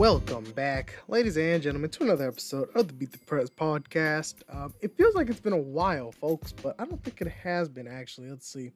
Welcome 0.00 0.44
back, 0.52 0.94
ladies 1.08 1.36
and 1.36 1.62
gentlemen, 1.62 1.90
to 1.90 2.04
another 2.04 2.26
episode 2.26 2.70
of 2.74 2.88
the 2.88 2.94
Beat 2.94 3.12
the 3.12 3.18
Press 3.18 3.50
podcast. 3.50 4.36
Um, 4.48 4.72
it 4.80 4.96
feels 4.96 5.14
like 5.14 5.28
it's 5.28 5.40
been 5.40 5.52
a 5.52 5.58
while, 5.58 6.10
folks, 6.10 6.52
but 6.52 6.74
I 6.78 6.86
don't 6.86 7.04
think 7.04 7.20
it 7.20 7.28
has 7.28 7.68
been 7.68 7.86
actually. 7.86 8.30
Let's 8.30 8.50
see. 8.50 8.72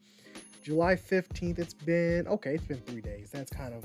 July 0.63 0.97
15th, 0.97 1.59
it's 1.59 1.73
been 1.73 2.29
okay, 2.29 2.57
it's 2.57 2.67
been 2.67 2.83
three 2.83 3.01
days. 3.01 3.31
That's 3.33 3.51
kind 3.51 3.73
of 3.73 3.85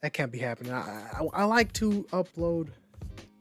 that 0.00 0.14
can't 0.14 0.32
be 0.32 0.38
happening. 0.38 0.72
I, 0.72 1.10
I, 1.20 1.42
I 1.42 1.44
like 1.44 1.70
to 1.74 2.04
upload, 2.12 2.70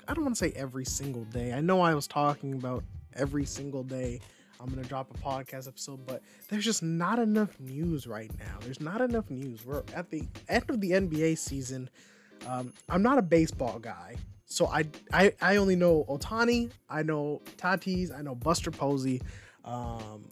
I 0.10 0.14
don't 0.14 0.26
want 0.26 0.36
to 0.36 0.40
say 0.40 0.52
every 0.58 0.84
single 0.84 1.24
day. 1.24 1.54
I 1.54 1.62
know 1.62 1.80
I 1.80 1.96
was 1.96 2.08
talking 2.08 2.56
about 2.56 2.84
every 3.16 3.46
single 3.46 3.84
day 3.84 4.20
I'm 4.60 4.68
gonna 4.68 4.84
drop 4.84 5.10
a 5.12 5.18
podcast 5.20 5.70
episode, 5.70 6.06
but 6.06 6.22
there's 6.50 6.66
just 6.66 6.84
not 6.84 7.20
enough 7.20 7.58
news 7.58 8.06
right 8.06 8.32
now. 8.38 8.58
There's 8.60 8.82
not 8.82 9.00
enough 9.00 9.30
news. 9.30 9.66
We're 9.66 9.84
at 9.96 10.10
the 10.10 10.24
end 10.50 10.70
of 10.70 10.82
the 10.82 10.92
NBA 10.92 11.38
season. 11.38 11.90
Um, 12.46 12.74
I'm 12.90 13.02
not 13.02 13.18
a 13.18 13.22
baseball 13.22 13.80
guy, 13.80 14.16
so 14.46 14.68
I, 14.68 14.86
I 15.12 15.34
I 15.42 15.56
only 15.58 15.76
know 15.76 16.06
Ohtani, 16.08 16.72
I 16.90 17.04
know 17.04 17.42
Tatis, 17.58 18.18
I 18.18 18.22
know 18.22 18.36
Buster 18.36 18.72
Posey. 18.72 19.22
Um, 19.66 20.26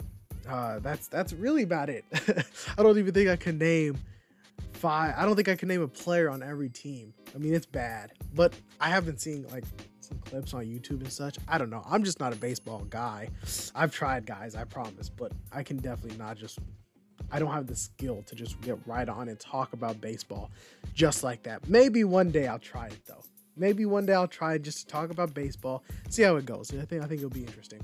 uh, 0.48 0.80
that's 0.80 1.08
that's 1.08 1.34
really 1.34 1.64
about 1.64 1.90
it. 1.90 2.06
I 2.78 2.84
don't 2.84 2.98
even 2.98 3.14
think 3.14 3.30
I 3.30 3.36
can 3.36 3.58
name 3.58 3.98
five. 4.74 5.16
I 5.18 5.26
don't 5.26 5.36
think 5.36 5.50
I 5.50 5.56
can 5.56 5.68
name 5.68 5.82
a 5.82 5.88
player 5.88 6.30
on 6.30 6.44
every 6.44 6.70
team. 6.70 7.14
I 7.34 7.38
mean, 7.38 7.54
it's 7.54 7.66
bad, 7.66 8.14
but 8.34 8.54
I 8.80 8.90
have 8.90 9.06
been 9.06 9.18
seeing 9.18 9.48
like 9.50 9.64
some 10.00 10.18
clips 10.20 10.54
on 10.54 10.66
YouTube 10.66 11.02
and 11.02 11.12
such. 11.12 11.38
I 11.48 11.58
don't 11.58 11.70
know. 11.70 11.84
I'm 11.86 12.04
just 12.04 12.20
not 12.20 12.32
a 12.32 12.36
baseball 12.36 12.86
guy. 12.90 13.30
I've 13.74 13.92
tried, 13.92 14.26
guys. 14.26 14.56
I 14.56 14.64
promise, 14.64 15.10
but 15.10 15.32
I 15.52 15.64
can 15.64 15.78
definitely 15.78 16.18
not 16.18 16.38
just 16.38 16.60
I 17.32 17.40
don't 17.40 17.52
have 17.52 17.68
the 17.68 17.76
skill 17.76 18.24
to 18.24 18.36
just 18.36 18.60
get 18.62 18.78
right 18.86 19.08
on 19.08 19.30
and 19.30 19.40
talk 19.40 19.74
about 19.74 20.00
baseball 20.02 20.52
just 20.94 21.24
like 21.24 21.44
that. 21.44 21.68
Maybe 21.68 22.04
one 22.04 22.32
day 22.32 22.48
I'll 22.48 22.60
try 22.60 22.88
it 22.88 23.00
though. 23.08 23.24
Maybe 23.58 23.86
one 23.86 24.06
day 24.06 24.14
I'll 24.14 24.28
try 24.28 24.58
just 24.58 24.80
to 24.80 24.88
talk 24.88 25.10
about 25.10 25.34
baseball, 25.34 25.84
see 26.10 26.24
how 26.24 26.36
it 26.36 26.46
goes. 26.46 26.72
I 26.74 26.86
think 26.86 27.04
I 27.04 27.08
think 27.08 27.20
it'll 27.20 27.30
be 27.30 27.46
interesting. 27.46 27.82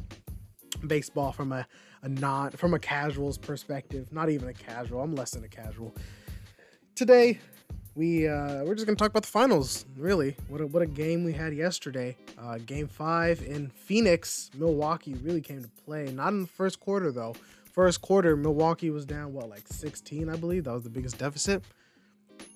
Baseball 0.86 1.32
from 1.32 1.52
a, 1.52 1.66
a 2.02 2.10
non 2.10 2.52
from 2.52 2.74
a 2.74 2.80
casual's 2.80 3.38
perspective, 3.38 4.12
not 4.12 4.30
even 4.30 4.50
a 4.50 4.54
casual. 4.54 5.02
I'm 5.02 5.16
less 5.16 5.32
than 5.32 5.44
a 5.44 5.50
casual. 5.50 5.96
Today, 6.96 7.40
we 7.96 8.28
uh, 8.28 8.64
we're 8.64 8.76
just 8.76 8.86
gonna 8.86 8.96
talk 8.96 9.10
about 9.10 9.24
the 9.24 9.30
finals. 9.30 9.86
Really, 9.98 10.36
what 10.48 10.62
a, 10.62 10.68
what 10.68 10.82
a 10.82 10.88
game 10.88 11.24
we 11.24 11.34
had 11.34 11.54
yesterday. 11.54 12.16
Uh, 12.38 12.58
game 12.60 12.88
five 12.88 13.42
in 13.42 13.70
Phoenix, 13.70 14.50
Milwaukee 14.58 15.16
really 15.16 15.42
came 15.42 15.62
to 15.62 15.70
play. 15.86 16.06
Not 16.12 16.30
in 16.30 16.42
the 16.42 16.48
first 16.48 16.80
quarter 16.80 17.12
though. 17.12 17.36
First 17.72 18.02
quarter, 18.02 18.36
Milwaukee 18.36 18.90
was 18.90 19.06
down 19.06 19.34
what 19.34 19.50
like 19.50 19.66
16, 19.66 20.28
I 20.28 20.36
believe. 20.36 20.66
That 20.66 20.74
was 20.74 20.84
the 20.84 20.90
biggest 20.90 21.18
deficit. 21.18 21.64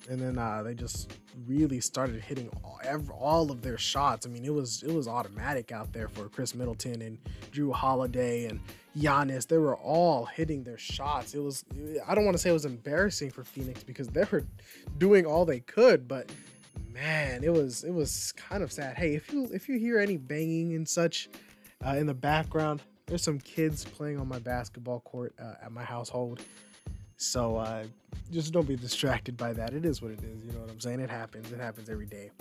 And 0.09 0.19
then 0.19 0.37
uh, 0.37 0.63
they 0.63 0.73
just 0.73 1.11
really 1.47 1.79
started 1.81 2.21
hitting 2.21 2.49
all, 2.63 2.79
all 3.11 3.51
of 3.51 3.61
their 3.61 3.77
shots. 3.77 4.25
I 4.25 4.29
mean, 4.29 4.45
it 4.45 4.53
was 4.53 4.83
it 4.83 4.93
was 4.93 5.07
automatic 5.07 5.71
out 5.71 5.91
there 5.93 6.07
for 6.07 6.29
Khris 6.29 6.55
Middleton 6.55 7.01
and 7.01 7.17
Jrue 7.51 7.73
Holiday 7.73 8.45
and 8.45 8.59
Giannis. 8.97 9.47
They 9.47 9.57
were 9.57 9.75
all 9.75 10.25
hitting 10.25 10.63
their 10.63 10.77
shots. 10.77 11.33
It 11.33 11.39
was 11.41 11.65
I 12.07 12.15
don't 12.15 12.25
want 12.25 12.35
to 12.35 12.41
say 12.41 12.49
it 12.49 12.53
was 12.53 12.65
embarrassing 12.65 13.31
for 13.31 13.43
Phoenix 13.43 13.83
because 13.83 14.07
they 14.07 14.25
were 14.31 14.45
doing 14.97 15.25
all 15.25 15.45
they 15.45 15.59
could, 15.61 16.07
but 16.07 16.31
man, 16.91 17.43
it 17.43 17.51
was 17.51 17.83
it 17.83 17.93
was 17.93 18.33
kind 18.33 18.63
of 18.63 18.71
sad. 18.71 18.97
Hey, 18.97 19.15
if 19.15 19.31
you 19.31 19.49
if 19.53 19.67
you 19.67 19.77
hear 19.77 19.99
any 19.99 20.17
banging 20.17 20.73
and 20.73 20.87
such 20.87 21.29
uh, 21.85 21.95
in 21.97 22.07
the 22.07 22.13
background, 22.13 22.81
there's 23.05 23.23
some 23.23 23.39
kids 23.39 23.85
playing 23.85 24.17
on 24.17 24.27
my 24.27 24.39
basketball 24.39 25.01
court 25.01 25.33
uh, 25.39 25.55
at 25.63 25.71
my 25.71 25.83
household. 25.83 26.41
So 27.25 27.57
uh, 27.57 27.85
just 28.31 28.53
don't 28.53 28.67
be 28.67 28.75
distracted 28.75 29.35
by 29.37 29.53
that. 29.53 29.73
It 29.73 29.85
is 29.85 30.01
what 30.01 30.11
it 30.11 30.23
is. 30.23 30.43
You 30.43 30.51
know 30.53 30.59
what 30.59 30.69
I'm 30.69 30.79
saying? 30.79 30.99
It 30.99 31.09
happens. 31.09 31.51
It 31.51 31.59
happens 31.59 31.89
every 31.89 32.05
day. 32.05 32.31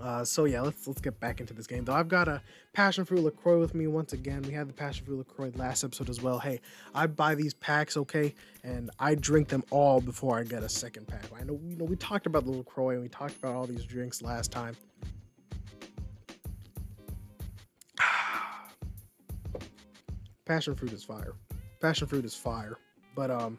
Uh, 0.00 0.24
so 0.24 0.46
yeah, 0.46 0.60
let's 0.60 0.86
let's 0.88 1.00
get 1.00 1.20
back 1.20 1.40
into 1.40 1.52
this 1.54 1.66
game. 1.66 1.84
Though 1.84 1.92
I've 1.92 2.08
got 2.08 2.26
a 2.26 2.42
passion 2.72 3.04
fruit 3.04 3.20
Lacroix 3.22 3.60
with 3.60 3.74
me 3.74 3.86
once 3.86 4.12
again. 4.14 4.42
We 4.42 4.52
had 4.52 4.68
the 4.68 4.72
passion 4.72 5.04
fruit 5.06 5.18
Lacroix 5.18 5.52
last 5.54 5.84
episode 5.84 6.08
as 6.10 6.20
well. 6.20 6.40
Hey, 6.40 6.60
I 6.94 7.06
buy 7.06 7.34
these 7.36 7.54
packs, 7.54 7.96
okay, 7.96 8.34
and 8.64 8.90
I 8.98 9.14
drink 9.14 9.48
them 9.48 9.62
all 9.70 10.00
before 10.00 10.38
I 10.38 10.44
get 10.44 10.62
a 10.64 10.68
second 10.68 11.06
pack. 11.06 11.24
I 11.38 11.44
know 11.44 11.60
you 11.64 11.76
know 11.76 11.84
we 11.84 11.94
talked 11.96 12.26
about 12.26 12.44
the 12.44 12.50
Lacroix 12.50 12.94
and 12.94 13.02
we 13.02 13.08
talked 13.08 13.36
about 13.36 13.54
all 13.54 13.66
these 13.66 13.84
drinks 13.84 14.22
last 14.22 14.50
time. 14.50 14.74
passion 20.46 20.74
fruit 20.74 20.92
is 20.92 21.04
fire. 21.04 21.34
Passion 21.80 22.08
fruit 22.08 22.24
is 22.24 22.34
fire. 22.34 22.78
But 23.14 23.30
um, 23.30 23.58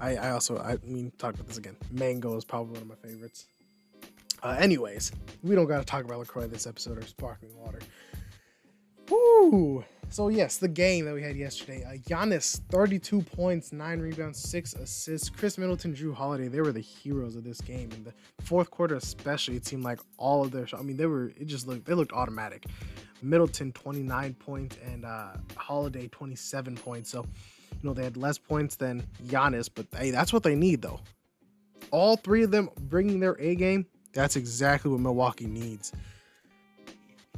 I, 0.00 0.16
I 0.16 0.30
also 0.30 0.58
I 0.58 0.78
mean 0.84 1.12
talk 1.18 1.34
about 1.34 1.46
this 1.46 1.58
again. 1.58 1.76
Mango 1.90 2.36
is 2.36 2.44
probably 2.44 2.74
one 2.74 2.82
of 2.82 2.88
my 2.88 3.08
favorites. 3.08 3.46
Uh, 4.42 4.56
anyways, 4.58 5.12
we 5.42 5.54
don't 5.54 5.66
gotta 5.66 5.84
talk 5.84 6.04
about 6.04 6.18
Lacroix 6.18 6.46
this 6.46 6.66
episode 6.66 6.98
or 6.98 7.02
sparkling 7.02 7.56
water. 7.58 7.80
Woo! 9.10 9.84
So 10.10 10.28
yes, 10.28 10.56
the 10.56 10.68
game 10.68 11.04
that 11.04 11.14
we 11.14 11.22
had 11.22 11.36
yesterday. 11.36 11.84
Uh, 11.84 11.96
Giannis, 12.08 12.60
32 12.70 13.20
points, 13.22 13.72
nine 13.72 14.00
rebounds, 14.00 14.38
six 14.38 14.74
assists. 14.74 15.28
Khris 15.28 15.58
Middleton, 15.58 15.94
Jrue 15.94 16.14
Holiday, 16.14 16.48
they 16.48 16.60
were 16.60 16.72
the 16.72 16.80
heroes 16.80 17.36
of 17.36 17.44
this 17.44 17.60
game. 17.60 17.90
In 17.92 18.04
the 18.04 18.14
fourth 18.42 18.70
quarter, 18.70 18.94
especially, 18.94 19.56
it 19.56 19.66
seemed 19.66 19.84
like 19.84 20.00
all 20.16 20.42
of 20.42 20.50
their. 20.50 20.66
I 20.76 20.82
mean, 20.82 20.96
they 20.96 21.06
were. 21.06 21.32
It 21.36 21.46
just 21.46 21.66
looked. 21.66 21.84
They 21.84 21.94
looked 21.94 22.12
automatic. 22.12 22.66
Middleton 23.20 23.72
29 23.72 24.34
points 24.34 24.78
and 24.84 25.04
uh, 25.04 25.32
Holiday 25.56 26.08
27 26.08 26.76
points. 26.76 27.10
So, 27.10 27.26
you 27.82 27.88
know, 27.88 27.94
they 27.94 28.04
had 28.04 28.16
less 28.16 28.38
points 28.38 28.76
than 28.76 29.06
Giannis, 29.26 29.68
but 29.72 29.86
hey, 29.96 30.10
that's 30.10 30.32
what 30.32 30.42
they 30.42 30.54
need 30.54 30.82
though. 30.82 31.00
All 31.90 32.16
three 32.16 32.42
of 32.42 32.50
them 32.50 32.70
bringing 32.82 33.20
their 33.20 33.36
A 33.40 33.54
game. 33.54 33.86
That's 34.12 34.36
exactly 34.36 34.90
what 34.90 35.00
Milwaukee 35.00 35.46
needs. 35.46 35.92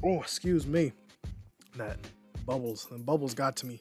Oh, 0.02 0.20
excuse 0.20 0.66
me. 0.66 0.92
That 1.76 1.98
bubbles. 2.46 2.86
The 2.90 2.98
bubbles 2.98 3.34
got 3.34 3.56
to 3.56 3.66
me. 3.66 3.80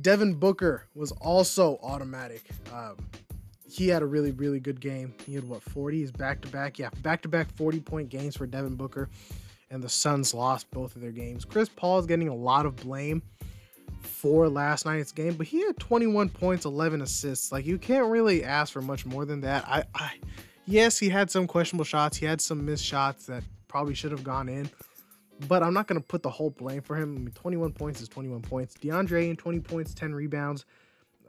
Devin 0.00 0.34
Booker 0.34 0.84
was 0.94 1.10
also 1.12 1.78
automatic. 1.82 2.44
Um, 2.72 2.96
he 3.68 3.88
had 3.88 4.02
a 4.02 4.06
really, 4.06 4.30
really 4.30 4.60
good 4.60 4.80
game. 4.80 5.14
He 5.26 5.34
had 5.34 5.44
what 5.44 5.62
40 5.62 6.02
is 6.02 6.12
back 6.12 6.40
to 6.42 6.48
back. 6.48 6.78
Yeah, 6.78 6.90
back 7.02 7.22
to 7.22 7.28
back 7.28 7.50
40 7.56 7.80
point 7.80 8.08
games 8.08 8.36
for 8.36 8.46
Devin 8.46 8.76
Booker 8.76 9.08
and 9.70 9.82
the 9.82 9.88
Suns 9.88 10.32
lost 10.32 10.70
both 10.70 10.96
of 10.96 11.02
their 11.02 11.12
games. 11.12 11.44
Chris 11.44 11.68
Paul 11.68 11.98
is 11.98 12.06
getting 12.06 12.28
a 12.28 12.34
lot 12.34 12.66
of 12.66 12.76
blame 12.76 13.22
for 14.00 14.48
last 14.48 14.86
night's 14.86 15.12
game, 15.12 15.34
but 15.34 15.46
he 15.46 15.64
had 15.64 15.78
21 15.78 16.28
points, 16.28 16.64
11 16.64 17.02
assists. 17.02 17.52
Like 17.52 17.66
you 17.66 17.78
can't 17.78 18.06
really 18.06 18.44
ask 18.44 18.72
for 18.72 18.82
much 18.82 19.06
more 19.06 19.24
than 19.24 19.40
that. 19.42 19.66
I, 19.66 19.84
I 19.94 20.12
yes, 20.66 20.98
he 20.98 21.08
had 21.08 21.30
some 21.30 21.46
questionable 21.46 21.84
shots. 21.84 22.16
He 22.16 22.26
had 22.26 22.40
some 22.40 22.64
missed 22.64 22.84
shots 22.84 23.26
that 23.26 23.42
probably 23.68 23.94
should 23.94 24.12
have 24.12 24.24
gone 24.24 24.48
in. 24.48 24.70
But 25.46 25.62
I'm 25.62 25.72
not 25.72 25.86
going 25.86 26.00
to 26.00 26.06
put 26.06 26.22
the 26.22 26.30
whole 26.30 26.50
blame 26.50 26.82
for 26.82 26.96
him. 26.96 27.14
I 27.14 27.18
mean, 27.18 27.30
21 27.30 27.72
points 27.72 28.00
is 28.00 28.08
21 28.08 28.42
points. 28.42 28.74
DeAndre 28.74 29.22
Ayton 29.22 29.36
20 29.36 29.60
points, 29.60 29.94
10 29.94 30.12
rebounds. 30.12 30.64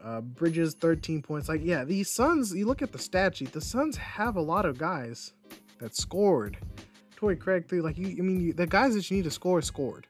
Uh, 0.03 0.21
Bridges 0.21 0.73
13 0.75 1.21
points. 1.21 1.47
Like, 1.47 1.61
yeah, 1.63 1.83
these 1.83 2.09
Suns, 2.09 2.55
you 2.55 2.65
look 2.65 2.81
at 2.81 2.91
the 2.91 2.97
stat 2.97 3.35
sheet, 3.35 3.51
the 3.51 3.61
Suns 3.61 3.97
have 3.97 4.35
a 4.35 4.41
lot 4.41 4.65
of 4.65 4.79
guys 4.79 5.33
that 5.77 5.95
scored. 5.95 6.57
Torrey 7.19 7.35
Craig 7.35 7.67
three. 7.67 7.81
Like 7.81 7.97
you, 7.97 8.07
I 8.17 8.21
mean, 8.21 8.39
you, 8.39 8.53
the 8.53 8.65
guys 8.65 8.95
that 8.95 9.11
you 9.11 9.17
need 9.17 9.23
to 9.23 9.31
score 9.31 9.61
scored. 9.61 10.07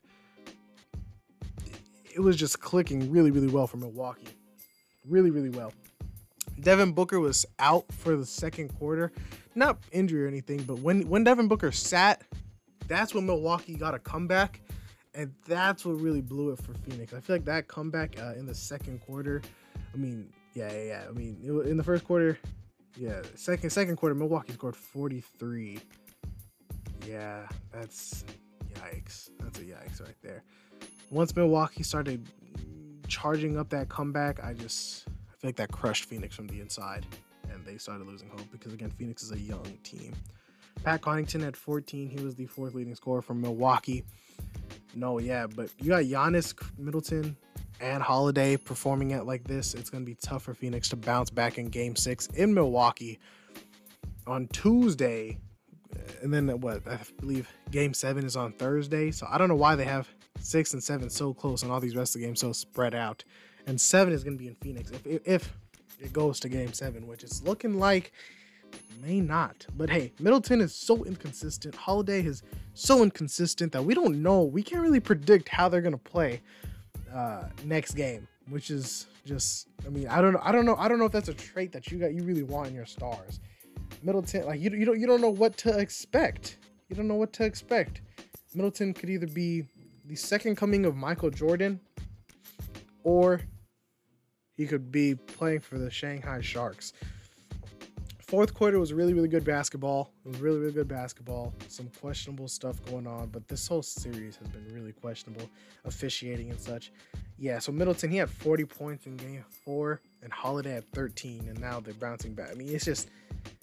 It 2.19 2.23
was 2.23 2.35
just 2.35 2.59
clicking 2.59 3.09
really, 3.09 3.31
really 3.31 3.47
well 3.47 3.65
for 3.65 3.77
Milwaukee. 3.77 4.27
Really, 5.07 5.31
really 5.31 5.51
well. 5.51 5.71
Devin 6.59 6.91
Booker 6.91 7.21
was 7.21 7.45
out 7.59 7.85
for 7.93 8.17
the 8.17 8.25
second 8.25 8.77
quarter, 8.77 9.13
not 9.55 9.77
injury 9.93 10.25
or 10.25 10.27
anything, 10.27 10.61
but 10.63 10.79
when 10.79 11.07
when 11.07 11.23
Devin 11.23 11.47
Booker 11.47 11.71
sat, 11.71 12.21
that's 12.89 13.13
when 13.13 13.25
Milwaukee 13.25 13.73
got 13.75 13.95
a 13.95 13.99
comeback, 13.99 14.59
and 15.15 15.33
that's 15.47 15.85
what 15.85 15.93
really 15.93 16.19
blew 16.19 16.49
it 16.49 16.59
for 16.61 16.73
Phoenix. 16.73 17.13
I 17.13 17.21
feel 17.21 17.37
like 17.37 17.45
that 17.45 17.69
comeback 17.69 18.19
uh, 18.19 18.33
in 18.33 18.45
the 18.45 18.53
second 18.53 18.99
quarter. 18.99 19.41
I 19.93 19.97
mean, 19.97 20.33
yeah, 20.53 20.69
yeah, 20.73 20.83
yeah. 20.83 21.03
I 21.07 21.13
mean, 21.13 21.39
it, 21.41 21.69
in 21.69 21.77
the 21.77 21.85
first 21.85 22.03
quarter, 22.03 22.37
yeah, 22.97 23.21
second 23.35 23.69
second 23.69 23.95
quarter, 23.95 24.13
Milwaukee 24.13 24.51
scored 24.51 24.75
43 24.75 25.79
yeah, 27.07 27.47
that's 27.71 28.25
yikes. 28.75 29.29
That's 29.39 29.59
a 29.59 29.63
yikes 29.63 30.01
right 30.01 30.15
there. 30.21 30.43
Once 31.11 31.35
Milwaukee 31.35 31.83
started 31.83 32.27
charging 33.07 33.57
up 33.57 33.69
that 33.69 33.89
comeback, 33.89 34.43
I 34.43 34.53
just 34.53 35.07
I 35.07 35.35
feel 35.37 35.47
like 35.49 35.55
that 35.57 35.71
crushed 35.71 36.05
Phoenix 36.05 36.35
from 36.35 36.47
the 36.47 36.61
inside, 36.61 37.05
and 37.51 37.65
they 37.65 37.77
started 37.77 38.07
losing 38.07 38.29
hope 38.29 38.45
because 38.51 38.73
again, 38.73 38.91
Phoenix 38.91 39.23
is 39.23 39.31
a 39.31 39.39
young 39.39 39.65
team. 39.83 40.13
Pat 40.83 41.01
Connaughton 41.01 41.45
at 41.45 41.57
14, 41.57 42.09
he 42.09 42.23
was 42.23 42.35
the 42.35 42.45
fourth 42.45 42.73
leading 42.73 42.95
scorer 42.95 43.21
from 43.21 43.41
Milwaukee. 43.41 44.05
No, 44.95 45.19
yeah, 45.19 45.45
but 45.45 45.69
you 45.81 45.89
got 45.89 46.03
Giannis, 46.03 46.53
Middleton, 46.77 47.35
and 47.81 48.01
Holiday 48.01 48.55
performing 48.55 49.11
it 49.11 49.25
like 49.25 49.43
this. 49.43 49.73
It's 49.73 49.89
going 49.89 50.03
to 50.03 50.09
be 50.09 50.15
tough 50.15 50.43
for 50.43 50.53
Phoenix 50.53 50.87
to 50.89 50.95
bounce 50.95 51.29
back 51.29 51.57
in 51.57 51.67
Game 51.67 51.95
Six 51.95 52.27
in 52.27 52.53
Milwaukee 52.53 53.19
on 54.25 54.47
Tuesday 54.47 55.37
and 56.21 56.33
then 56.33 56.47
what 56.61 56.87
I 56.87 56.99
believe 57.19 57.49
game 57.71 57.93
seven 57.93 58.25
is 58.25 58.35
on 58.35 58.53
Thursday. 58.53 59.11
So 59.11 59.27
I 59.29 59.37
don't 59.37 59.49
know 59.49 59.55
why 59.55 59.75
they 59.75 59.85
have 59.85 60.07
six 60.39 60.73
and 60.73 60.83
seven 60.83 61.09
so 61.09 61.33
close 61.33 61.63
and 61.63 61.71
all 61.71 61.79
these 61.79 61.95
rest 61.95 62.15
of 62.15 62.21
the 62.21 62.27
games 62.27 62.39
so 62.39 62.51
spread 62.51 62.95
out. 62.95 63.23
And 63.67 63.79
seven 63.79 64.13
is 64.13 64.23
going 64.23 64.37
to 64.37 64.41
be 64.41 64.47
in 64.47 64.55
Phoenix 64.55 64.91
if, 64.91 65.27
if 65.27 65.53
it 65.99 66.13
goes 66.13 66.39
to 66.41 66.49
game 66.49 66.73
seven, 66.73 67.07
which 67.07 67.23
is 67.23 67.43
looking 67.43 67.79
like 67.79 68.11
may 69.01 69.21
not. 69.21 69.65
But 69.77 69.89
hey, 69.89 70.11
Middleton 70.19 70.61
is 70.61 70.73
so 70.73 71.03
inconsistent. 71.03 71.75
Holiday 71.75 72.23
is 72.23 72.43
so 72.73 73.03
inconsistent 73.03 73.71
that 73.73 73.83
we 73.83 73.93
don't 73.93 74.21
know. 74.21 74.43
We 74.43 74.63
can't 74.63 74.81
really 74.81 74.99
predict 74.99 75.49
how 75.49 75.69
they're 75.69 75.81
gonna 75.81 75.97
play 75.97 76.41
uh, 77.13 77.45
next 77.65 77.93
game, 77.93 78.27
which 78.49 78.71
is 78.71 79.07
just. 79.25 79.67
I 79.85 79.89
mean, 79.89 80.07
I 80.07 80.21
don't 80.21 80.33
know. 80.33 80.41
I 80.43 80.51
don't 80.51 80.65
know. 80.65 80.75
I 80.75 80.87
don't 80.87 80.99
know 80.99 81.05
if 81.05 81.11
that's 81.11 81.29
a 81.29 81.33
trait 81.33 81.71
that 81.73 81.91
you 81.91 81.99
got. 81.99 82.13
You 82.13 82.23
really 82.23 82.43
want 82.43 82.67
in 82.67 82.75
your 82.75 82.85
stars. 82.85 83.39
Middleton, 84.03 84.45
like 84.45 84.59
you, 84.59 84.69
you 84.71 84.85
don't 84.85 84.99
you 84.99 85.07
don't 85.07 85.21
know 85.21 85.29
what 85.29 85.57
to 85.57 85.77
expect. 85.77 86.57
You 86.89 86.95
don't 86.95 87.07
know 87.07 87.15
what 87.15 87.33
to 87.33 87.45
expect. 87.45 88.01
Middleton 88.55 88.93
could 88.93 89.09
either 89.09 89.27
be 89.27 89.65
the 90.09 90.15
second 90.15 90.57
coming 90.57 90.85
of 90.85 90.97
Michael 90.97 91.29
Jordan, 91.29 91.79
or 93.03 93.39
he 94.57 94.67
could 94.67 94.91
be 94.91 95.15
playing 95.15 95.61
for 95.61 95.77
the 95.77 95.89
Shanghai 95.89 96.41
Sharks 96.41 96.91
fourth 98.29 98.53
quarter 98.53 98.77
was 98.77 98.93
really, 98.93 99.15
really 99.15 99.27
good 99.27 99.43
basketball. 99.43 100.11
It 100.23 100.27
was 100.27 100.39
really, 100.39 100.59
really 100.59 100.71
good 100.71 100.87
basketball. 100.87 101.51
Some 101.67 101.89
questionable 101.99 102.47
stuff 102.47 102.77
going 102.85 103.07
on, 103.07 103.29
but 103.29 103.47
this 103.47 103.67
whole 103.67 103.81
series 103.81 104.35
has 104.35 104.47
been 104.49 104.67
really 104.71 104.91
questionable, 104.91 105.49
officiating 105.83 106.51
and 106.51 106.59
such. 106.59 106.91
Yeah, 107.39 107.57
so 107.57 107.71
Middleton, 107.71 108.11
he 108.11 108.17
had 108.17 108.29
40 108.29 108.65
points 108.65 109.07
in 109.07 109.17
game 109.17 109.43
four, 109.49 110.01
and 110.21 110.31
Holiday 110.31 110.73
had 110.73 110.91
13, 110.91 111.47
and 111.49 111.59
now 111.59 111.79
they're 111.79 111.95
bouncing 111.95 112.35
back. 112.35 112.49
I 112.51 112.53
mean, 112.53 112.69
it's 112.69 112.85
just, 112.85 113.09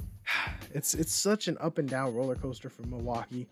it's 0.74 0.94
it's 0.94 1.12
such 1.12 1.46
an 1.46 1.56
up 1.60 1.78
and 1.78 1.88
down 1.88 2.12
roller 2.12 2.34
coaster 2.34 2.68
for 2.68 2.82
Milwaukee. 2.82 3.46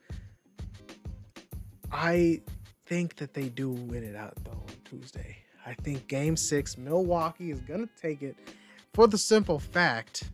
I 1.92 2.40
think 2.86 3.16
that 3.16 3.34
they 3.34 3.48
do 3.48 3.70
win 3.70 4.04
it 4.04 4.16
out 4.16 4.34
though 4.44 4.50
on 4.50 4.74
Tuesday. 4.84 5.38
I 5.66 5.74
think 5.74 6.06
game 6.08 6.36
six, 6.36 6.76
Milwaukee 6.76 7.50
is 7.50 7.60
gonna 7.60 7.88
take 8.00 8.22
it 8.22 8.36
for 8.92 9.06
the 9.06 9.18
simple 9.18 9.58
fact 9.58 10.24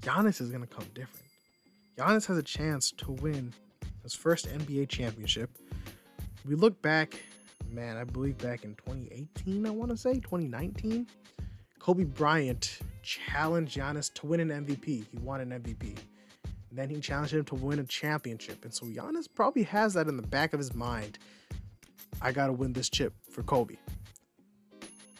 Giannis 0.00 0.40
is 0.40 0.50
to 0.50 0.58
come 0.66 0.86
different. 0.94 1.26
Giannis 1.98 2.26
has 2.26 2.38
a 2.38 2.42
chance 2.42 2.92
to 2.92 3.12
win 3.12 3.52
his 4.02 4.14
first 4.14 4.48
NBA 4.48 4.88
championship. 4.88 5.50
We 6.46 6.54
look 6.54 6.80
back, 6.80 7.20
man, 7.68 7.96
I 7.96 8.04
believe 8.04 8.38
back 8.38 8.64
in 8.64 8.74
2018, 8.76 9.66
I 9.66 9.70
want 9.70 9.90
to 9.90 9.96
say, 9.96 10.14
2019, 10.14 11.06
Kobe 11.78 12.04
Bryant 12.04 12.78
challenged 13.02 13.76
Giannis 13.76 14.12
to 14.14 14.26
win 14.26 14.40
an 14.40 14.64
MVP. 14.64 14.86
He 14.86 15.18
won 15.20 15.40
an 15.40 15.50
MVP. 15.50 15.96
Then 16.78 16.90
he 16.90 17.00
challenged 17.00 17.34
him 17.34 17.44
to 17.46 17.56
win 17.56 17.80
a 17.80 17.84
championship. 17.84 18.64
And 18.64 18.72
so 18.72 18.86
Giannis 18.86 19.26
probably 19.34 19.64
has 19.64 19.94
that 19.94 20.06
in 20.06 20.16
the 20.16 20.22
back 20.22 20.52
of 20.52 20.60
his 20.60 20.74
mind. 20.74 21.18
I 22.22 22.30
got 22.30 22.46
to 22.46 22.52
win 22.52 22.72
this 22.72 22.88
chip 22.88 23.14
for 23.32 23.42
Kobe. 23.42 23.74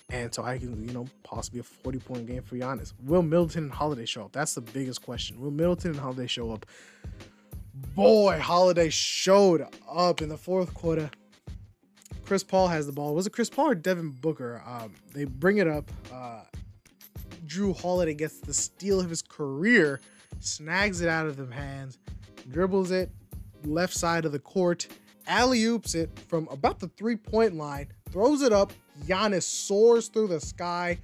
And 0.08 0.32
so 0.32 0.44
I 0.44 0.58
can, 0.58 0.86
you 0.86 0.94
know, 0.94 1.08
possibly 1.24 1.58
a 1.58 1.64
40 1.64 1.98
point 1.98 2.26
game 2.26 2.42
for 2.42 2.54
Giannis. 2.54 2.92
Will 3.02 3.22
Middleton 3.22 3.64
and 3.64 3.72
Holiday 3.72 4.04
show 4.04 4.26
up? 4.26 4.32
That's 4.32 4.54
the 4.54 4.60
biggest 4.60 5.02
question. 5.02 5.40
Will 5.40 5.50
Middleton 5.50 5.90
and 5.90 6.00
Holiday 6.00 6.28
show 6.28 6.52
up? 6.52 6.64
Boy, 7.96 8.38
Holiday 8.38 8.88
showed 8.88 9.66
up 9.90 10.22
in 10.22 10.28
the 10.28 10.38
fourth 10.38 10.72
quarter. 10.74 11.10
Chris 12.24 12.44
Paul 12.44 12.68
has 12.68 12.86
the 12.86 12.92
ball. 12.92 13.16
Was 13.16 13.26
it 13.26 13.32
Chris 13.32 13.50
Paul 13.50 13.70
or 13.70 13.74
Devin 13.74 14.10
Booker? 14.10 14.62
Um, 14.64 14.94
they 15.12 15.24
bring 15.24 15.58
it 15.58 15.66
up. 15.66 15.90
Uh, 16.12 16.42
Jrue 17.46 17.76
Holiday 17.76 18.14
gets 18.14 18.38
the 18.38 18.54
steal 18.54 19.00
of 19.00 19.10
his 19.10 19.22
career, 19.22 20.00
snags 20.40 21.00
it 21.00 21.08
out 21.08 21.26
of 21.26 21.36
the 21.36 21.52
hands, 21.54 21.98
dribbles 22.50 22.90
it 22.90 23.10
left 23.64 23.94
side 23.94 24.24
of 24.24 24.32
the 24.32 24.38
court, 24.38 24.86
alley 25.26 25.64
oops 25.64 25.94
it 25.94 26.10
from 26.28 26.48
about 26.50 26.78
the 26.78 26.88
three 26.88 27.16
point 27.16 27.54
line, 27.54 27.88
throws 28.10 28.42
it 28.42 28.52
up. 28.52 28.72
Giannis 29.06 29.44
soars 29.44 30.08
through 30.08 30.28
the 30.28 30.40
sky, 30.40 30.98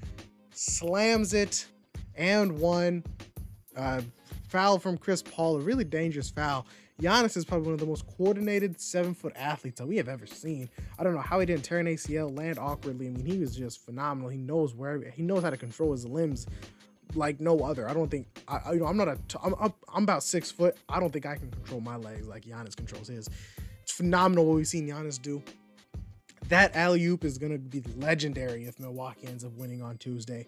slams 0.53 1.35
it, 1.35 1.67
and 2.17 2.59
one. 2.59 3.05
Uh, 3.76 4.00
foul 4.49 4.79
from 4.79 4.97
Chris 4.97 5.23
Paul, 5.23 5.56
a 5.56 5.61
really 5.61 5.85
dangerous 5.85 6.31
foul. 6.31 6.67
Giannis 7.00 7.37
is 7.37 7.44
probably 7.44 7.67
one 7.67 7.75
of 7.75 7.81
the 7.81 7.87
most 7.87 8.06
coordinated 8.17 8.81
seven 8.81 9.15
foot 9.15 9.32
athletes 9.35 9.81
that 9.81 9.87
we 9.87 9.97
have 9.97 10.09
ever 10.09 10.27
seen. 10.27 10.69
I 10.97 11.03
don't 11.03 11.15
know 11.15 11.20
how 11.20 11.41
he 11.41 11.47
didn't 11.47 11.65
tear 11.65 11.81
an 11.81 11.87
ACL, 11.87 12.37
land 12.37 12.59
awkwardly. 12.61 13.09
I 13.09 13.11
mean, 13.11 13.27
he 13.27 13.38
was 13.38 13.56
just 13.56 13.85
phenomenal. 13.85 14.31
He 14.31 14.38
knows 14.38 14.75
where 14.75 15.00
he 15.11 15.23
knows 15.23 15.43
how 15.43 15.50
to 15.50 15.56
control 15.56 15.91
his 15.91 16.06
limbs 16.06 16.47
like 17.16 17.40
no 17.40 17.61
other. 17.61 17.88
I 17.88 17.94
don't 17.94 18.11
think 18.11 18.26
I, 18.49 18.72
you 18.72 18.81
know 18.81 18.87
I'm 18.87 18.96
not 18.96 19.08
a 19.08 19.19
I'm, 19.43 19.72
I'm 19.93 20.02
about 20.02 20.22
six 20.22 20.50
foot. 20.50 20.76
I 20.88 21.00
don't 21.00 21.12
think 21.12 21.26
I 21.26 21.37
can 21.37 21.50
control 21.50 21.81
my 21.81 21.96
legs 21.96 22.26
like 22.26 22.44
Giannis 22.44 22.76
controls 22.76 23.08
his. 23.08 23.28
It's 23.82 23.93
phenomenal 23.93 24.46
what 24.46 24.56
we've 24.56 24.66
seen 24.66 24.88
Giannis 24.88 25.20
do 25.20 25.43
that 26.49 26.75
alley 26.76 27.05
oop 27.06 27.25
is 27.25 27.38
gonna 27.38 27.58
be 27.58 27.82
legendary 27.96 28.64
if 28.64 28.78
Milwaukee 28.78 29.26
ends 29.26 29.44
up 29.44 29.52
winning 29.52 29.82
on 29.82 29.96
Tuesday. 29.99 30.46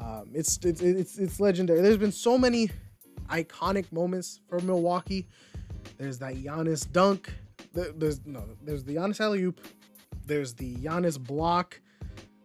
Um, 0.00 0.30
it's, 0.32 0.58
it's 0.64 0.80
it's 0.80 1.18
it's 1.18 1.40
legendary. 1.40 1.80
There's 1.80 1.96
been 1.96 2.12
so 2.12 2.36
many 2.38 2.70
iconic 3.28 3.90
moments 3.92 4.40
for 4.48 4.58
Milwaukee. 4.60 5.28
There's 5.98 6.18
that 6.18 6.34
Giannis 6.36 6.90
dunk. 6.90 7.32
There's 7.72 8.24
no. 8.26 8.44
There's 8.62 8.84
the 8.84 8.96
Giannis 8.96 9.20
alley 9.20 9.42
oop. 9.44 9.60
There's 10.26 10.54
the 10.54 10.76
Giannis 10.76 11.20
block. 11.20 11.80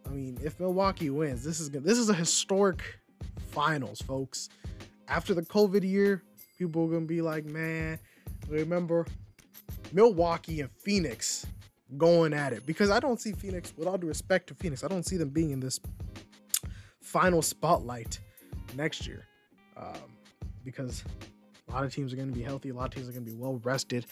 I 0.06 0.10
mean, 0.10 0.38
if 0.42 0.60
Milwaukee 0.60 1.10
wins, 1.10 1.42
this 1.42 1.60
is. 1.60 1.70
This 1.70 1.98
is 1.98 2.10
a 2.10 2.14
historic 2.14 2.99
finals, 3.50 4.00
folks. 4.00 4.48
After 5.08 5.34
the 5.34 5.42
COVID 5.42 5.82
year, 5.82 6.22
people 6.58 6.84
are 6.84 6.88
gonna 6.88 7.06
be 7.06 7.22
like, 7.22 7.44
man, 7.44 7.98
remember 8.48 9.06
Milwaukee 9.92 10.60
and 10.60 10.70
Phoenix 10.70 11.46
going 11.96 12.32
at 12.32 12.52
it? 12.52 12.66
Because 12.66 12.90
I 12.90 13.00
don't 13.00 13.20
see 13.20 13.32
Phoenix, 13.32 13.72
with 13.76 13.88
all 13.88 13.98
due 13.98 14.06
respect 14.06 14.46
to 14.48 14.54
Phoenix, 14.54 14.84
I 14.84 14.88
don't 14.88 15.06
see 15.06 15.16
them 15.16 15.30
being 15.30 15.50
in 15.50 15.60
this 15.60 15.80
final 17.00 17.42
spotlight 17.42 18.20
next 18.76 19.06
year. 19.06 19.26
Um, 19.76 20.16
because 20.64 21.04
a 21.68 21.72
lot 21.72 21.84
of 21.84 21.94
teams 21.94 22.12
are 22.12 22.16
going 22.16 22.28
to 22.28 22.34
be 22.34 22.42
healthy, 22.42 22.68
a 22.68 22.74
lot 22.74 22.86
of 22.86 22.94
teams 22.94 23.08
are 23.08 23.12
going 23.12 23.24
to 23.24 23.30
be 23.30 23.36
well 23.36 23.60
rested, 23.64 24.06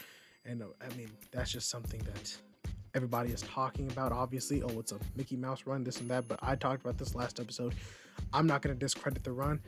and 0.45 0.61
uh, 0.61 0.65
I 0.81 0.93
mean 0.95 1.09
that's 1.31 1.51
just 1.51 1.69
something 1.69 2.01
that 2.01 2.37
everybody 2.93 3.31
is 3.31 3.41
talking 3.41 3.89
about. 3.91 4.11
Obviously, 4.11 4.61
oh, 4.61 4.79
it's 4.79 4.91
a 4.91 4.99
Mickey 5.15 5.35
Mouse 5.35 5.63
run, 5.65 5.83
this 5.83 5.99
and 5.99 6.09
that, 6.09 6.27
but 6.27 6.39
I 6.41 6.55
talked 6.55 6.81
about 6.81 6.97
this 6.97 7.15
last 7.15 7.39
episode. 7.39 7.75
I'm 8.33 8.47
not 8.47 8.61
going 8.61 8.75
to 8.75 8.79
discredit 8.79 9.23
the 9.23 9.31
run. 9.31 9.59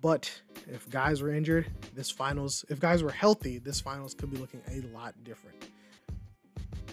But 0.00 0.30
if 0.66 0.88
guys 0.90 1.22
were 1.22 1.32
injured, 1.32 1.66
this 1.94 2.10
finals, 2.10 2.62
if 2.68 2.78
guys 2.78 3.02
were 3.02 3.10
healthy, 3.10 3.58
this 3.58 3.80
finals 3.80 4.12
could 4.12 4.30
be 4.30 4.36
looking 4.36 4.60
a 4.70 4.82
lot 4.94 5.14
different. 5.24 5.56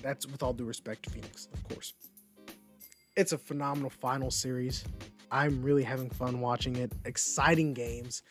That's 0.02 0.26
with 0.26 0.42
all 0.42 0.54
due 0.54 0.64
respect 0.64 1.04
to 1.04 1.10
Phoenix, 1.10 1.50
of 1.54 1.62
course. 1.68 1.94
It's 3.18 3.34
a 3.34 3.38
phenomenal 3.38 3.90
final 3.90 4.32
series. 4.32 4.86
I'm 5.30 5.62
really 5.62 5.84
having 5.84 6.10
fun 6.10 6.40
watching 6.40 6.78
it. 6.78 6.94
Exciting 7.04 7.74
games. 7.74 8.24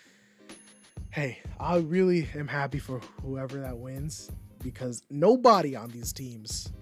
Hey, 1.11 1.41
I 1.59 1.77
really 1.77 2.27
am 2.35 2.49
happy 2.49 2.79
for 2.79 3.01
whoever 3.23 3.61
that 3.61 3.77
wins 3.77 4.31
because 4.63 5.03
nobody 5.11 5.77
on 5.77 5.91
these 5.91 6.13
teams 6.13 6.73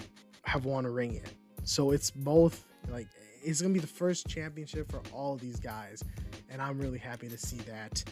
have 0.48 0.64
won 0.64 0.84
a 0.84 0.90
ring 0.90 1.14
yet. 1.14 1.32
So 1.64 1.90
it's 1.92 2.10
both 2.10 2.64
like 2.88 3.08
it's 3.42 3.60
gonna 3.60 3.74
be 3.74 3.80
the 3.80 3.86
first 3.86 4.26
championship 4.26 4.90
for 4.90 5.00
all 5.12 5.36
these 5.36 5.60
guys, 5.60 6.02
and 6.50 6.60
I'm 6.60 6.78
really 6.78 6.98
happy 6.98 7.28
to 7.28 7.38
see 7.38 7.58
that. 7.58 8.02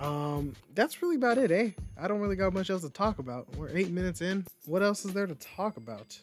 Um, 0.00 0.54
that's 0.74 1.02
really 1.02 1.16
about 1.16 1.38
it, 1.38 1.50
eh? 1.50 1.70
I 2.00 2.06
don't 2.06 2.20
really 2.20 2.36
got 2.36 2.52
much 2.52 2.70
else 2.70 2.82
to 2.82 2.90
talk 2.90 3.18
about. 3.18 3.54
We're 3.56 3.70
eight 3.70 3.90
minutes 3.90 4.20
in. 4.20 4.46
What 4.66 4.82
else 4.82 5.04
is 5.04 5.12
there 5.12 5.26
to 5.26 5.34
talk 5.36 5.76
about? 5.76 6.18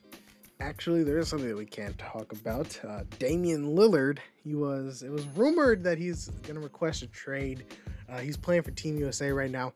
Actually, 0.60 1.04
there 1.04 1.18
is 1.18 1.28
something 1.28 1.50
that 1.50 1.58
we 1.58 1.66
can't 1.66 1.98
talk 1.98 2.32
about. 2.32 2.80
Uh, 2.88 3.04
Damian 3.20 3.76
Lillard. 3.76 4.20
He 4.44 4.56
was. 4.56 5.04
It 5.04 5.12
was 5.12 5.26
rumored 5.36 5.84
that 5.84 5.98
he's 5.98 6.30
gonna 6.48 6.60
request 6.60 7.02
a 7.04 7.08
trade. 7.08 7.66
Uh, 8.08 8.20
he's 8.20 8.38
playing 8.38 8.62
for 8.62 8.72
Team 8.72 8.98
USA 8.98 9.32
right 9.32 9.52
now. 9.52 9.74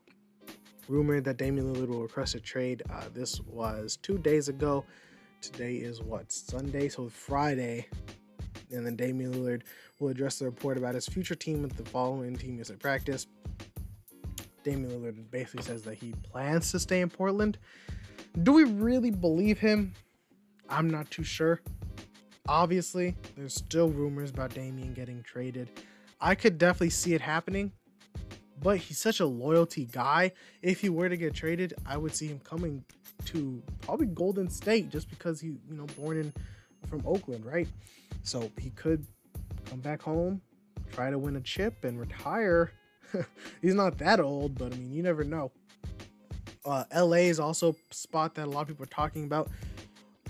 Rumored 0.88 1.24
that 1.24 1.36
Damian 1.36 1.74
Lillard 1.74 1.88
will 1.88 2.02
request 2.02 2.34
a 2.34 2.40
trade. 2.40 2.82
Uh, 2.90 3.04
this 3.12 3.40
was 3.40 3.98
two 4.00 4.16
days 4.16 4.48
ago. 4.48 4.84
Today 5.40 5.76
is 5.76 6.02
what 6.02 6.32
Sunday, 6.32 6.88
so 6.88 7.08
Friday, 7.08 7.86
and 8.72 8.84
then 8.84 8.96
Damian 8.96 9.32
Lillard 9.32 9.62
will 9.98 10.08
address 10.08 10.38
the 10.38 10.44
report 10.44 10.76
about 10.76 10.94
his 10.94 11.06
future 11.06 11.34
team 11.34 11.64
at 11.64 11.76
the 11.76 11.84
following 11.84 12.36
Team 12.36 12.56
USA 12.56 12.74
practice. 12.74 13.26
Damian 14.64 14.90
Lillard 14.90 15.30
basically 15.30 15.62
says 15.62 15.82
that 15.82 15.94
he 15.94 16.12
plans 16.24 16.72
to 16.72 16.78
stay 16.78 17.00
in 17.00 17.08
Portland. 17.08 17.58
Do 18.42 18.52
we 18.52 18.64
really 18.64 19.10
believe 19.10 19.58
him? 19.58 19.94
I'm 20.68 20.90
not 20.90 21.10
too 21.10 21.24
sure. 21.24 21.60
Obviously, 22.48 23.14
there's 23.36 23.54
still 23.54 23.88
rumors 23.88 24.30
about 24.30 24.54
Damian 24.54 24.92
getting 24.92 25.22
traded. 25.22 25.70
I 26.20 26.34
could 26.34 26.58
definitely 26.58 26.90
see 26.90 27.14
it 27.14 27.20
happening, 27.20 27.72
but 28.60 28.78
he's 28.78 28.98
such 28.98 29.20
a 29.20 29.26
loyalty 29.26 29.86
guy. 29.86 30.32
If 30.62 30.80
he 30.80 30.88
were 30.88 31.08
to 31.08 31.16
get 31.16 31.34
traded, 31.34 31.74
I 31.86 31.96
would 31.96 32.14
see 32.14 32.26
him 32.26 32.40
coming 32.40 32.84
to 33.26 33.62
probably 33.80 34.06
Golden 34.06 34.48
State 34.48 34.90
just 34.90 35.08
because 35.10 35.40
he, 35.40 35.48
you 35.48 35.74
know, 35.74 35.86
born 35.98 36.18
in 36.18 36.32
from 36.88 37.02
Oakland, 37.06 37.44
right? 37.44 37.68
So 38.22 38.50
he 38.58 38.70
could 38.70 39.06
come 39.68 39.80
back 39.80 40.02
home, 40.02 40.40
try 40.92 41.10
to 41.10 41.18
win 41.18 41.36
a 41.36 41.40
chip, 41.40 41.84
and 41.84 41.98
retire 41.98 42.72
he's 43.62 43.74
not 43.74 43.98
that 43.98 44.20
old, 44.20 44.58
but 44.58 44.72
I 44.72 44.76
mean, 44.76 44.92
you 44.92 45.02
never 45.02 45.24
know. 45.24 45.50
Uh, 46.64 46.84
LA 46.94 47.28
is 47.28 47.40
also 47.40 47.74
a 47.90 47.94
spot 47.94 48.34
that 48.34 48.46
a 48.46 48.50
lot 48.50 48.62
of 48.62 48.68
people 48.68 48.82
are 48.82 48.86
talking 48.86 49.24
about, 49.24 49.50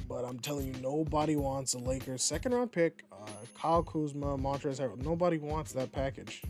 but 0.09 0.25
I'm 0.25 0.38
telling 0.38 0.66
you, 0.66 0.75
nobody 0.80 1.37
wants 1.37 1.75
a 1.75 1.78
Lakers 1.78 2.23
second 2.23 2.54
round 2.54 2.71
pick. 2.71 3.04
Uh, 3.12 3.26
Kyle 3.54 3.83
Kuzma, 3.83 4.38
Montrezl 4.38 4.80
Harrell, 4.80 5.02
nobody 5.02 5.38
wants 5.38 5.73
that 5.73 5.90
package. 5.92 6.42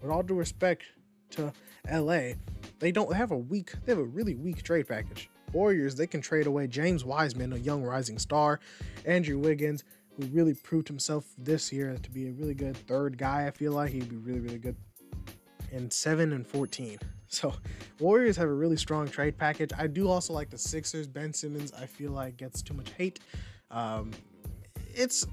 With 0.00 0.10
all 0.10 0.22
due 0.22 0.34
respect 0.34 0.84
to 1.30 1.52
LA. 1.90 2.32
They 2.78 2.92
don't 2.92 3.14
have 3.14 3.30
a 3.30 3.36
weak, 3.36 3.72
they 3.84 3.92
have 3.92 3.98
a 4.00 4.04
really 4.04 4.34
weak 4.34 4.62
trade 4.62 4.88
package. 4.88 5.28
Warriors, 5.52 5.94
they 5.94 6.06
can 6.06 6.20
trade 6.20 6.46
away 6.46 6.66
James 6.66 7.04
Wiseman, 7.04 7.52
a 7.52 7.56
young 7.56 7.82
rising 7.82 8.18
star, 8.18 8.60
Andrew 9.04 9.38
Wiggins, 9.38 9.84
who 10.16 10.26
really 10.26 10.54
proved 10.54 10.88
himself 10.88 11.26
this 11.38 11.72
year 11.72 11.96
to 12.02 12.10
be 12.10 12.28
a 12.28 12.32
really 12.32 12.54
good 12.54 12.76
third 12.76 13.18
guy. 13.18 13.46
I 13.46 13.50
feel 13.50 13.72
like 13.72 13.90
he'd 13.90 14.08
be 14.08 14.16
really, 14.16 14.40
really 14.40 14.58
good. 14.58 14.76
And 15.72 15.92
7 15.92 16.32
and 16.32 16.46
14. 16.46 16.98
So 17.32 17.54
Warriors 17.98 18.36
have 18.36 18.48
a 18.48 18.52
really 18.52 18.76
strong 18.76 19.08
trade 19.08 19.38
package. 19.38 19.70
I 19.78 19.86
do 19.86 20.06
also 20.06 20.34
like 20.34 20.50
the 20.50 20.58
Sixers. 20.58 21.08
Ben 21.08 21.32
Simmons, 21.32 21.72
I 21.72 21.86
feel 21.86 22.10
like 22.10 22.36
gets 22.36 22.60
too 22.60 22.74
much 22.74 22.90
hate. 22.90 23.20
Um, 23.70 24.10
it's 24.94 25.26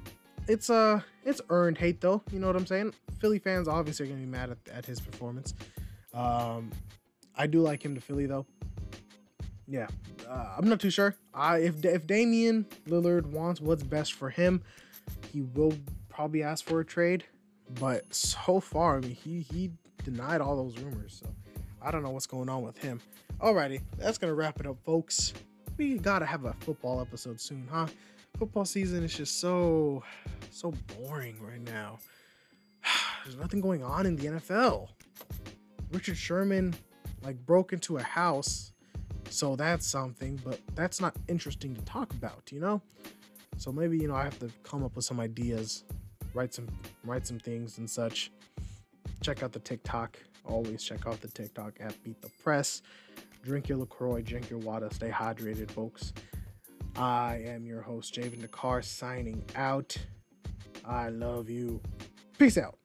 it's 0.48 0.70
uh 0.70 1.02
it's 1.26 1.42
earned 1.50 1.78
hate 1.78 2.00
though. 2.00 2.24
You 2.32 2.40
know 2.40 2.48
what 2.48 2.56
I'm 2.56 2.66
saying? 2.66 2.94
Philly 3.20 3.38
fans 3.38 3.68
obviously 3.68 4.06
are 4.06 4.10
gonna 4.10 4.22
be 4.22 4.26
mad 4.26 4.50
at, 4.50 4.58
at 4.74 4.86
his 4.86 5.02
performance. 5.02 5.54
Um, 6.14 6.72
I 7.36 7.46
do 7.46 7.62
like 7.62 7.84
him 7.84 7.96
to 7.96 8.02
Philly 8.02 8.26
though. 8.26 8.46
Yeah, 9.70 9.88
uh, 10.28 10.56
I'm 10.58 10.68
not 10.68 10.80
too 10.80 10.90
sure. 10.90 11.16
I 11.32 11.60
if 11.60 11.86
if 11.86 12.08
Damian 12.08 12.66
Lillard 12.88 13.28
wants 13.28 13.62
what's 13.62 13.84
best 13.84 14.14
for 14.14 14.32
him, 14.32 14.64
he 15.32 15.42
will 15.42 15.74
probably 16.10 16.42
ask 16.42 16.66
for 16.66 16.80
a 16.80 16.86
trade. 16.86 17.24
But 17.80 18.12
so 18.14 18.60
far, 18.60 18.98
I 18.98 19.02
mean, 19.02 19.12
he 19.12 19.42
he 19.42 19.72
denied 20.04 20.42
all 20.42 20.56
those 20.56 20.76
rumors. 20.80 21.22
So 21.24 21.30
I 21.84 21.92
don't 21.92 22.02
know 22.02 22.10
what's 22.10 22.26
going 22.26 22.50
on 22.50 22.64
with 22.64 22.80
him. 22.80 23.00
Alrighty, 23.40 23.82
that's 23.98 24.18
gonna 24.18 24.34
wrap 24.34 24.60
it 24.60 24.66
up, 24.66 24.78
folks. 24.84 25.34
We 25.78 26.00
gotta 26.00 26.26
have 26.26 26.46
a 26.46 26.54
football 26.62 27.00
episode 27.00 27.40
soon, 27.40 27.68
huh? 27.72 27.86
Football 28.40 28.66
season 28.66 29.04
is 29.04 29.16
just 29.16 29.40
so 29.40 30.04
so 30.50 30.74
boring 30.98 31.38
right 31.40 31.62
now. 31.62 32.00
There's 33.24 33.38
nothing 33.38 33.62
going 33.62 33.84
on 33.84 34.08
in 34.08 34.16
the 34.16 34.26
NFL. 34.26 34.90
Richard 35.92 36.18
Sherman 36.18 36.74
like 37.24 37.38
broke 37.46 37.72
into 37.72 37.98
a 37.98 38.04
house, 38.04 38.72
so 39.30 39.56
that's 39.56 39.86
something, 39.86 40.40
but 40.44 40.60
that's 40.76 41.00
not 41.00 41.16
interesting 41.28 41.76
to 41.76 41.82
talk 41.82 42.12
about, 42.14 42.52
you 42.52 42.60
know? 42.60 42.82
So 43.58 43.72
maybe, 43.72 43.98
you 43.98 44.08
know, 44.08 44.16
I 44.16 44.24
have 44.24 44.40
to 44.40 44.50
come 44.64 44.84
up 44.84 44.96
with 44.96 45.06
some 45.06 45.20
ideas, 45.20 45.84
write 46.34 46.54
some 46.54 46.68
write 47.04 47.28
some 47.28 47.40
things 47.40 47.78
and 47.78 47.90
such. 47.90 48.32
Check 49.22 49.44
out 49.44 49.52
the 49.52 49.60
TikTok 49.60 50.18
Always 50.50 50.84
check 50.84 51.06
out 51.06 51.22
the 51.22 51.28
TikTok 51.28 51.76
at 51.80 52.02
Beat 52.04 52.22
the 52.22 52.30
Press. 52.44 52.82
Drink 53.44 53.70
your 53.70 53.78
LaCroix, 53.78 54.22
drink 54.22 54.50
your 54.50 54.60
water, 54.60 54.90
stay 54.92 55.10
hydrated, 55.10 55.72
folks. 55.72 56.12
I 56.96 57.42
am 57.46 57.66
your 57.66 57.82
host, 57.82 58.16
Javen 58.16 58.42
Dakar, 58.42 58.82
signing 58.82 59.44
out. 59.56 59.96
I 60.84 61.10
love 61.10 61.50
you. 61.50 61.80
Peace 62.38 62.58
out. 62.58 62.79